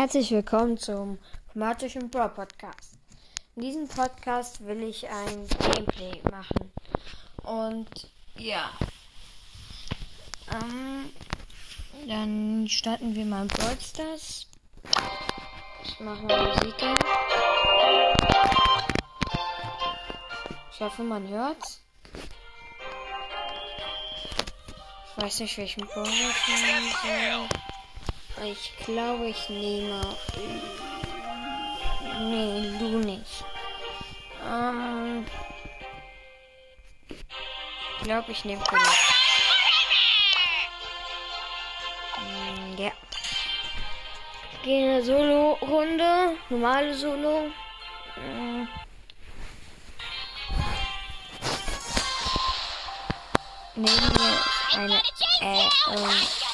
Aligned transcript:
Herzlich 0.00 0.30
willkommen 0.30 0.78
zum 0.78 1.18
Chromatischen 1.52 2.08
Brawl 2.08 2.30
Podcast. 2.30 2.96
In 3.54 3.60
diesem 3.60 3.86
Podcast 3.86 4.64
will 4.64 4.82
ich 4.84 5.06
ein 5.06 5.46
Gameplay 5.46 6.22
machen. 6.30 6.72
Und 7.42 8.08
ja. 8.34 8.70
Ähm, 10.50 11.10
dann 12.08 12.66
starten 12.66 13.14
wir 13.14 13.26
mal 13.26 13.44
Brawl 13.44 13.76
Stars. 13.78 14.46
Ich 15.84 16.00
mache 16.00 16.22
mal 16.22 16.48
Musik 16.48 16.82
ein. 16.82 16.96
Ich 20.72 20.80
hoffe, 20.80 21.02
man 21.02 21.28
hört's. 21.28 21.82
Ich 25.10 25.22
weiß 25.22 25.40
nicht, 25.40 25.58
welchen 25.58 25.86
Brawler 25.86 26.08
ich 26.08 26.48
nehmen 26.48 26.90
soll. 27.02 27.69
Ich 28.42 28.72
glaube, 28.86 29.28
ich 29.28 29.48
nehme. 29.50 30.00
Nee, 32.20 32.78
du 32.78 32.98
nicht. 32.98 33.44
Ähm. 34.48 35.26
Ich 37.08 38.04
glaube, 38.04 38.32
ich 38.32 38.44
nehme. 38.46 38.64
Hm, 42.14 42.78
ja. 42.78 42.92
Gehe 44.62 44.84
in 44.84 44.90
eine 44.90 45.04
Solo-Runde. 45.04 46.36
Normale 46.48 46.94
Solo. 46.94 47.50
Neben 53.74 53.84
mir 53.84 54.32
ist 54.68 54.76
eine. 54.78 55.02
Äh, 55.42 55.68
ähm, 55.94 56.49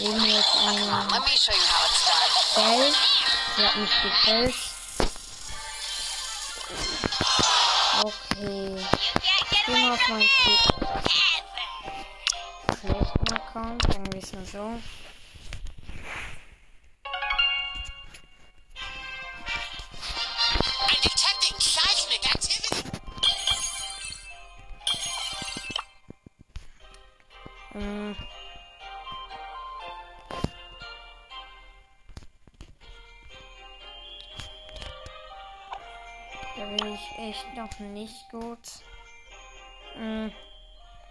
Ist 0.00 0.06
you 0.06 0.12
how 0.14 1.84
it's 1.84 2.00
done. 2.06 2.78
Bell. 2.78 2.92
Sie 3.56 3.66
hat 3.66 3.76
mich 3.76 3.90
gefällt. 4.02 4.54
Okay. 8.02 8.86
Gehe 9.66 9.76
mal 9.76 9.92
auf 9.92 10.08
meinen 10.08 10.28
schlechten 12.80 13.32
Account, 13.34 13.82
sagen 13.82 14.12
wir 14.12 14.22
es 14.22 14.32
mal 14.32 14.46
so. 14.46 15.09
Da 36.56 36.64
bin 36.64 36.94
ich 36.94 37.18
echt 37.18 37.54
noch 37.54 37.78
nicht 37.78 38.28
gut. 38.30 38.58
Mm. 39.96 40.28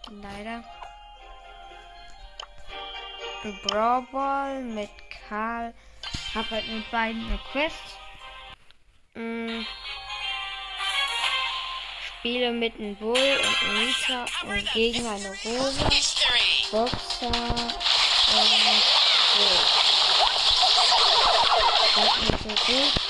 Leider. 0.10 0.64
Brawl 3.64 4.62
mit 4.64 4.90
Karl. 5.28 5.74
Hab 6.36 6.50
halt 6.52 6.68
mit 6.68 6.90
beiden 6.92 7.26
eine 7.26 7.40
Quest. 7.52 7.98
Mm. 9.16 9.66
Spiele 12.20 12.52
mit 12.52 12.76
einem 12.76 12.96
Bull 12.98 13.16
und 13.16 13.64
einem 13.64 13.86
Nita 13.86 14.26
und 14.44 14.74
gegen 14.74 15.08
eine 15.08 15.30
Rose. 15.30 15.86
Boxer 16.72 17.28
und 17.28 17.70
so. 17.70 17.80
Das 21.96 22.18
ist 22.18 22.32
nicht 22.32 22.44
so 22.44 22.74
gut. 22.74 23.09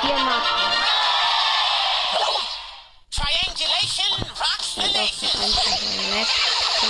Vier 0.00 0.16
Marken. 0.24 0.72
Triangulation 3.10 4.12
rocks 4.40 4.74
the 4.74 4.82
Das 4.82 5.10
ist 5.12 5.22
nation. 5.22 5.42
einfach 5.42 5.82
ein 5.82 6.10
Match 6.10 6.34
für 6.80 6.86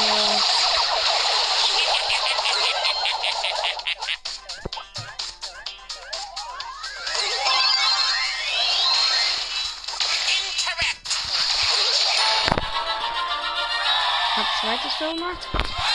Incorrect. 10.32 11.08
hab 14.36 14.46
zweites 14.60 14.92
Tor 14.98 15.14
gemacht. 15.14 15.91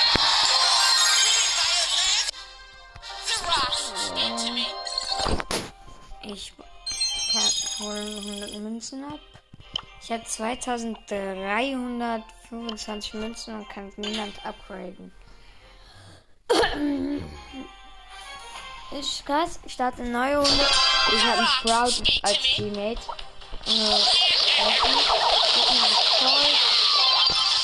Ich 6.29 6.51
hole 7.79 7.99
100 7.99 8.59
Münzen 8.59 9.05
ab. 9.05 9.19
Ich 10.01 10.11
habe 10.11 10.25
2325 10.25 13.13
Münzen 13.13 13.55
und 13.55 13.69
kann 13.69 13.93
niemand 13.95 14.45
upgraden. 14.45 15.13
Ich 18.91 19.23
krass, 19.25 19.61
ich 19.65 19.71
starte 19.73 20.01
eine 20.01 20.11
neue 20.11 20.37
Runde. 20.37 20.67
Ich 21.15 21.23
habe 21.23 21.37
einen 21.37 21.47
Sprout 21.47 22.03
als 22.23 22.41
Teammate. 22.41 23.07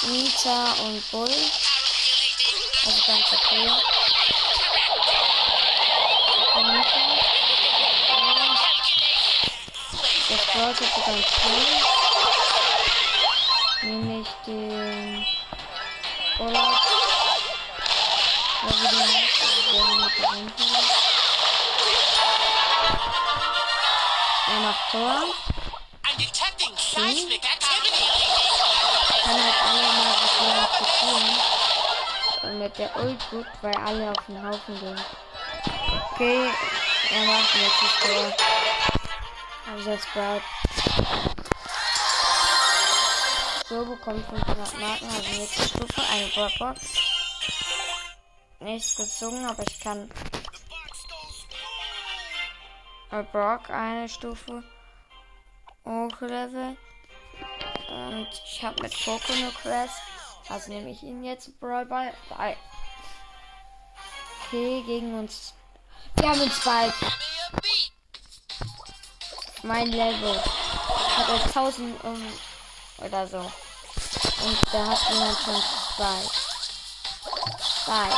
Nita 0.07 0.71
und 0.83 1.11
Bull. 1.11 1.35
Also 2.85 3.01
ganz 3.07 3.33
okay. 3.33 3.69
Und 6.55 6.71
Nita. 6.71 7.01
Und 10.29 10.39
Hat 10.53 10.77
sogar 10.77 11.07
einen 11.07 11.23
Skin. 11.23 11.65
Nämlich 13.81 14.27
den 14.45 15.25
Olaf. 16.37 16.79
Ja, 18.61 18.69
wie 18.69 18.87
der 18.87 19.01
heißt, 19.07 19.41
der 19.73 19.83
mit 20.43 20.59
der. 20.59 20.67
Er 24.47 24.59
macht 24.59 24.83
Tor. 24.91 25.23
I'm 26.03 26.17
detecting 26.19 26.73
seismic 26.77 27.43
activity. 27.43 28.05
Kann 29.23 29.43
halt 29.43 29.59
alle 29.67 29.81
mal 29.81 30.67
kopieren. 30.77 31.27
Und 32.43 32.59
mit 32.59 32.77
der 32.77 32.95
Ult 32.97 33.29
gut, 33.31 33.47
weil 33.63 33.75
alle 33.77 34.11
auf 34.11 34.25
den 34.27 34.37
Haufen 34.47 34.79
gehen. 34.79 35.01
Okay, 36.11 36.51
er 37.09 37.25
macht 37.25 37.55
letztes 37.55 37.93
Tor. 38.03 38.52
Also 39.73 39.89
der 39.89 39.97
Sprout. 39.97 40.41
So 43.67 43.85
bekommt 43.85 44.23
500 44.27 44.79
Marken, 44.79 45.09
also 45.09 45.29
nächste 45.31 45.67
Stufe, 45.67 46.01
eine 46.11 46.27
Brockbox. 46.27 46.95
Nichts 48.59 48.95
gezogen, 48.95 49.43
aber 49.45 49.63
ich 49.63 49.79
kann 49.79 50.11
Brock 53.31 53.71
eine 53.71 54.07
Stufe 54.07 54.63
hochleveln. 55.85 56.77
Und 57.89 58.27
ich 58.45 58.63
habe 58.63 58.83
mit 58.83 58.93
eine 59.07 59.51
Quest. 59.53 59.95
Also 60.49 60.71
nehme 60.71 60.91
ich 60.91 61.01
ihn 61.01 61.23
jetzt 61.23 61.59
Brawl 61.59 61.87
Ball. 61.87 62.13
Okay, 64.45 64.83
gegen 64.85 65.17
uns. 65.17 65.55
Wir 66.17 66.29
haben 66.29 66.41
uns 66.41 66.63
bald. 66.63 66.93
Mein 69.63 69.87
Level. 69.91 70.43
Hat 71.15 71.29
er 71.29 71.45
1000 71.45 72.03
um, 72.03 72.33
oder 72.97 73.27
so. 73.27 73.37
Und 73.37 74.57
da 74.73 74.87
hat 74.87 75.09
jemand 75.09 75.37
schon 75.39 75.63
zwei. 75.95 76.19
Zwei. 77.85 78.09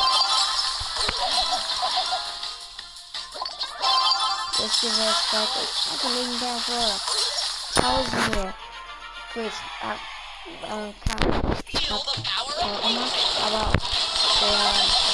Das 4.58 4.80
hier 4.80 4.98
wäre. 4.98 5.18
Also 5.92 6.08
liegen 6.10 6.40
da 6.40 6.58
vor. 6.58 7.00
Tausende. 7.76 8.54
Gut. 9.36 9.54
Ab, 9.82 10.00
äh, 10.64 10.94
the 11.88 12.22
power 12.24 12.54
äh, 12.62 12.88
gemacht, 12.88 13.14
aber 13.46 13.72
der 14.42 15.05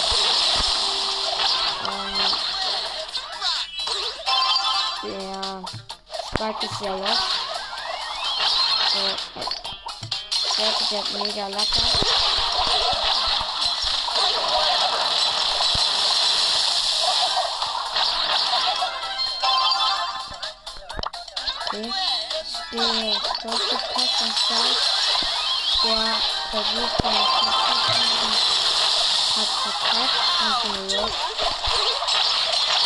Spike 6.42 6.66
ist 6.66 6.82
ja 6.82 6.96
los. 6.96 7.20
So. 8.92 9.00
Leute, 10.58 10.84
der 10.90 11.00
hat 11.00 11.12
mega 11.14 11.48
locker. 11.50 11.84
Okay. 21.68 21.94
Der 22.72 22.82
deutsche 23.44 23.78
Pass 23.94 24.22
und 24.22 24.36
Zeit, 24.48 24.80
der 25.84 26.04
versucht, 26.50 26.96
seine 27.04 27.24
Katzen 27.38 28.32
hat 29.38 29.52
verpasst 29.62 30.20
und 30.42 30.56
den 30.64 30.90
Lost. 30.98 31.22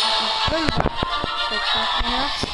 Und 0.02 0.14
die 0.20 0.32
Fünfer. 0.50 0.90
Der 1.50 1.58
Katzen 1.58 2.10
hat. 2.18 2.45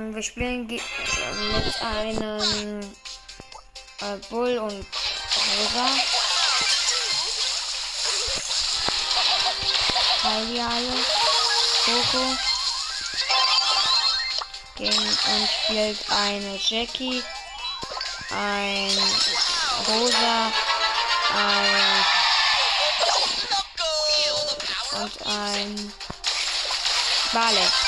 Ähm, 0.00 0.14
wir 0.14 0.22
spielen 0.22 0.68
äh, 0.70 0.80
mit 1.52 1.82
einem 1.82 2.80
äh, 4.00 4.16
Bull 4.28 4.58
und 4.58 4.86
Rosa. 5.36 5.88
Heidi 10.22 10.60
alle. 10.60 11.04
Coco. 11.84 12.36
Gegen 14.76 14.98
uns 14.98 15.50
spielt 15.64 15.98
eine 16.10 16.56
Jackie. 16.56 17.22
Ein 18.30 18.90
Rosa. 19.86 20.52
Ein 21.32 22.04
und 25.02 25.26
ein 25.26 25.92
Bale. 27.32 27.79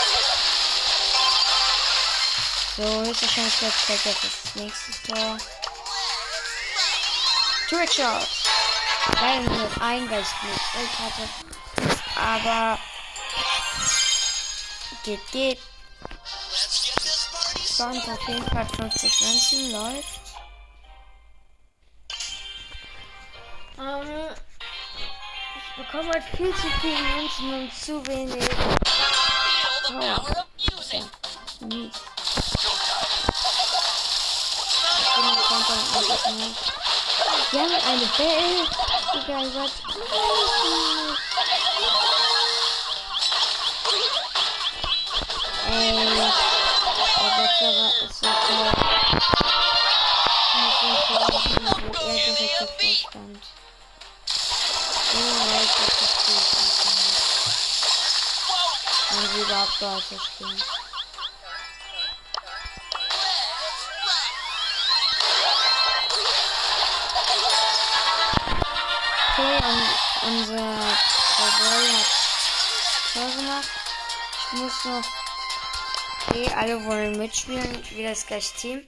So, 2.75 2.83
Chance 2.83 3.51
für 3.51 3.71
Zweck 3.71 4.07
jetzt 4.07 4.25
ist 4.25 4.45
das 4.45 4.55
nächste 4.55 5.13
Tor. 5.13 5.37
Trickshot! 7.69 8.29
Leider 9.21 9.51
nur 9.51 9.83
ein 9.83 10.09
Geistblick 10.09 10.55
ich 10.83 10.99
hatte. 10.99 11.29
Aber 12.17 12.79
geht, 15.05 15.33
geht. 15.33 15.59
Stand 17.75 18.09
auf 18.09 18.29
jeden 18.29 18.47
Fall 18.47 18.67
50 18.67 19.21
Münzen, 19.21 19.73
läuft. 19.73 20.21
Ähm, 23.79 24.35
ich 25.59 25.85
bekomme 25.85 26.11
halt 26.11 26.25
viel 26.37 26.55
zu 26.55 26.71
viele 26.81 27.03
Münzen 27.03 27.53
und 27.53 27.75
zu 27.75 28.07
wenig. 28.07 28.49
Oh. 29.95 30.43
power 31.61 31.91
of 31.91 32.12
nur. 35.73 36.51
Wir 37.51 37.61
haben 37.61 37.75
eine 37.87 38.07
Bell. 38.17 38.67
Egal 39.15 39.47
was. 39.55 39.73
Ey. 45.71 46.23
Der 47.17 47.31
Wechsler 47.39 47.91
ist 48.05 48.19
so 48.19 48.27
toll. 48.27 48.73
Ich 50.55 50.83
muss 50.83 51.01
fragen, 51.07 51.45
wo 51.67 51.93
er 52.09 52.15
direkt 52.15 52.57
davor 52.61 52.95
stand. 52.95 53.43
So 55.13 55.19
weit 55.19 55.63
ist 55.63 55.97
das 56.01 56.11
Spiel. 56.11 56.43
Und 59.11 59.27
sie 59.33 59.41
überhaupt 59.41 59.79
weiter 59.81 60.19
spielen. 60.25 60.63
Unser 70.23 70.57
Cowboy 71.37 71.89
hat 71.93 72.07
Tor 73.13 73.31
gemacht. 73.37 73.69
Ich 74.53 74.59
muss 74.61 74.85
noch. 74.85 75.05
Okay, 76.29 76.51
alle 76.57 76.85
wollen 76.87 77.19
mitspielen. 77.19 77.85
Wieder 77.91 78.11
das 78.11 78.27
gleiche 78.27 78.55
Team. 78.57 78.87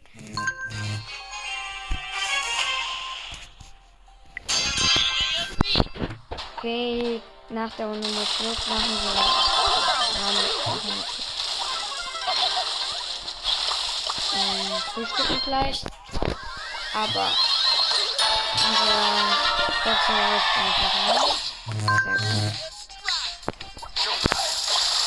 Okay, 6.59 7.21
nach 7.51 7.71
der 7.77 7.87
Runde 7.87 8.09
muss 8.09 8.29
Schluss 8.37 8.67
machen 8.69 8.99
wir. 9.03 9.21
haben- 10.25 11.05
Ähm, 14.37 14.83
frühstücken 14.93 15.41
gleich. 15.45 15.83
Aber 16.95 17.29
unser 18.69 19.74
Boxer 19.85 20.15
läuft 20.15 20.57
einfach 20.57 20.93
rein. 20.97 21.21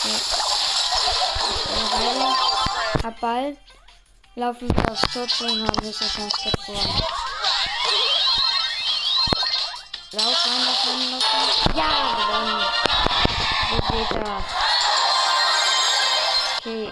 Sehr 0.03 0.19
gut. 0.19 0.37
Okay. 1.83 2.35
Hab 3.03 3.19
Ball. 3.19 3.57
Laufen 4.35 4.69
wir 4.69 4.91
aufs 4.91 5.01
Tor 5.11 5.27
zu 5.27 5.45
und 5.45 5.67
haben 5.67 5.83
nicht 5.83 5.99
das 5.99 6.17
noch 6.19 6.29
gewonnen. 6.29 7.01
Lauf 10.11 10.45
rein, 10.45 10.63
lauf 10.63 10.87
rein, 10.87 11.11
lauf 11.11 11.25
rein. 11.33 11.49
Ja, 11.75 11.91
gewonnen. 12.19 12.61
So 13.69 13.77
geht 13.93 14.11
das. 14.11 14.45
Okay. 16.59 16.91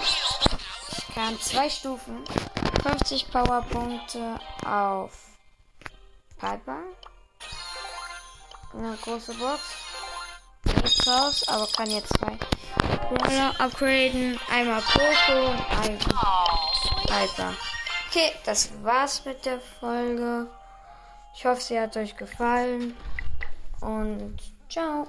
Ich 0.00 1.14
kann 1.14 1.40
zwei 1.40 1.70
Stufen. 1.70 2.24
50 2.82 3.30
Powerpunkte 3.30 4.40
auf 4.66 5.12
Piper. 6.36 6.82
Eine 8.74 8.96
große 8.96 9.34
Box. 9.34 9.60
Nichts 10.64 11.06
raus, 11.06 11.44
aber 11.48 11.66
kann 11.76 11.90
jetzt 11.90 12.12
zwei 12.18 12.38
Brawler 13.08 13.54
upgraden. 13.58 14.38
Einmal 14.50 14.80
Poco 14.82 15.50
und 15.50 15.60
einmal 15.70 15.98
Piper. 17.06 17.54
Okay, 18.08 18.32
das 18.44 18.70
war's 18.82 19.24
mit 19.24 19.44
der 19.44 19.60
Folge. 19.60 20.48
Ich 21.34 21.44
hoffe, 21.44 21.60
sie 21.60 21.78
hat 21.78 21.96
euch 21.96 22.16
gefallen. 22.16 22.96
Und 23.80 24.38
ciao. 24.68 25.06